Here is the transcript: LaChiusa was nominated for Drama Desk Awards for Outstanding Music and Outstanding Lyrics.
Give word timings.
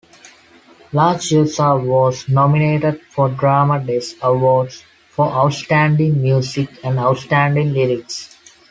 LaChiusa 0.95 1.79
was 1.85 2.27
nominated 2.27 2.99
for 3.11 3.29
Drama 3.29 3.79
Desk 3.79 4.15
Awards 4.23 4.83
for 5.09 5.31
Outstanding 5.31 6.19
Music 6.23 6.69
and 6.83 6.97
Outstanding 6.97 7.71
Lyrics. 7.71 8.35